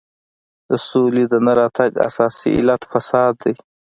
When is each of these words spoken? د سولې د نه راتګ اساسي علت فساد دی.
د 0.69 0.71
سولې 0.89 1.23
د 1.31 1.33
نه 1.45 1.53
راتګ 1.59 1.91
اساسي 2.07 2.49
علت 2.59 2.81
فساد 2.91 3.33
دی. 3.43 3.53